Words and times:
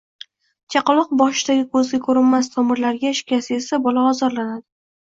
Chaqaloq 0.75 1.13
boshidagi 1.19 1.67
ko‘zga 1.77 2.01
ko‘rinmas 2.09 2.51
tomirlarga 2.57 3.17
shikast 3.21 3.57
yetsa, 3.57 3.85
bola 3.89 4.11
ozorlanadi. 4.15 4.69